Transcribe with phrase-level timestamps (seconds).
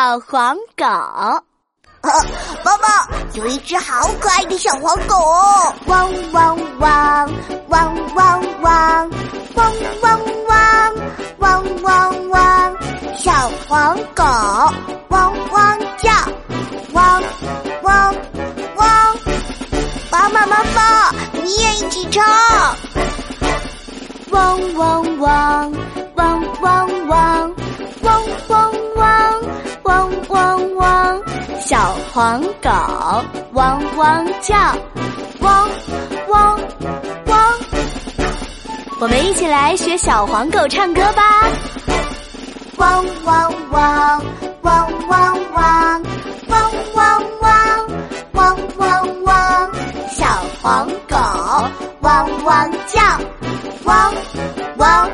[0.00, 0.84] 小黄狗，
[2.64, 5.74] 妈妈，有一只好可爱的小黄狗哦！
[5.86, 7.32] 汪汪汪，
[7.66, 9.10] 汪汪汪，
[9.56, 10.94] 汪汪汪，
[11.38, 12.76] 汪汪汪，
[13.16, 14.22] 小黄狗
[15.08, 16.12] 汪汪叫，
[16.92, 17.20] 汪
[17.82, 18.14] 汪
[18.76, 19.16] 汪，
[20.12, 21.10] 妈妈妈妈，
[21.42, 22.24] 你也一起唱！
[24.30, 25.72] 汪汪汪，汪
[32.18, 32.68] 黄狗
[33.52, 34.56] 汪汪叫，
[35.38, 35.68] 汪
[36.26, 36.60] 汪
[37.26, 37.54] 汪。
[39.00, 41.22] 我们一起来学小黄狗唱歌吧。
[42.78, 44.24] 汪汪汪，
[44.62, 46.02] 汪汪汪，
[46.48, 47.88] 汪汪汪，
[48.32, 49.70] 汪汪汪。
[50.10, 50.26] 小
[50.60, 51.16] 黄狗
[52.00, 53.00] 汪汪叫，
[53.84, 54.12] 汪
[54.78, 55.07] 汪。